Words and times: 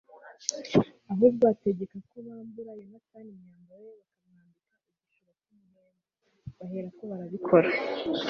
ahubwo 1.11 1.43
ategeka 1.53 1.95
ko 2.09 2.15
bambura 2.25 2.71
yonatani 2.79 3.29
imyambaro 3.37 3.85
ye 3.87 3.91
bakamwambika 3.97 4.75
igishura 4.87 5.33
cy'umuhemba; 5.41 5.81
bahera 6.59 6.89
ko 6.97 7.03
barabikora 7.09 7.69